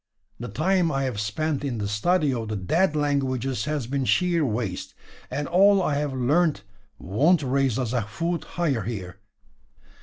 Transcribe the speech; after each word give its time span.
The 0.39 0.47
time 0.47 0.91
I 0.91 1.03
have 1.03 1.19
spent 1.19 1.63
in 1.63 1.77
the 1.77 1.87
study 1.87 2.33
of 2.33 2.47
the 2.47 2.55
dead 2.55 2.95
languages 2.95 3.65
has 3.65 3.85
been 3.85 4.05
sheer 4.05 4.43
waste; 4.43 4.95
and 5.29 5.47
all 5.47 5.79
I 5.79 5.93
have 5.99 6.11
learnt 6.15 6.63
wont 6.97 7.43
raise 7.43 7.77
us 7.77 7.93
a 7.93 8.01
foot 8.01 8.43
higher 8.57 8.81
here. 8.81 9.17